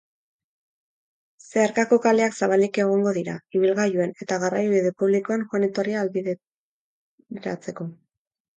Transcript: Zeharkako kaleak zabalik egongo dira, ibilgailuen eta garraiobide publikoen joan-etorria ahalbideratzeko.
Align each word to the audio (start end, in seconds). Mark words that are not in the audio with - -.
Zeharkako 1.49 1.99
kaleak 2.05 2.37
zabalik 2.45 2.79
egongo 2.85 3.13
dira, 3.19 3.37
ibilgailuen 3.59 4.15
eta 4.27 4.41
garraiobide 4.47 4.95
publikoen 5.05 5.47
joan-etorria 5.55 6.03
ahalbideratzeko. 6.03 7.91